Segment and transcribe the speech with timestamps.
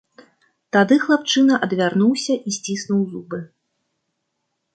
[0.77, 3.39] Тады хлапчына адвярнуўся і сціснуў зубы.